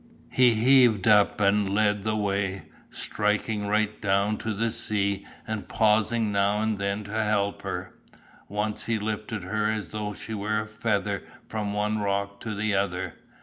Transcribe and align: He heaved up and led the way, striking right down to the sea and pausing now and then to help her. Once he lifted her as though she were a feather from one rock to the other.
He 0.31 0.55
heaved 0.55 1.07
up 1.07 1.39
and 1.39 1.75
led 1.75 2.01
the 2.01 2.15
way, 2.15 2.63
striking 2.89 3.67
right 3.67 4.01
down 4.01 4.37
to 4.39 4.51
the 4.51 4.71
sea 4.71 5.27
and 5.45 5.69
pausing 5.69 6.31
now 6.31 6.59
and 6.59 6.79
then 6.79 7.03
to 7.03 7.13
help 7.23 7.61
her. 7.61 7.93
Once 8.49 8.85
he 8.85 8.97
lifted 8.97 9.43
her 9.43 9.69
as 9.69 9.89
though 9.89 10.15
she 10.15 10.33
were 10.33 10.61
a 10.61 10.67
feather 10.67 11.21
from 11.47 11.73
one 11.73 11.99
rock 11.99 12.39
to 12.39 12.55
the 12.55 12.73
other. 12.73 13.13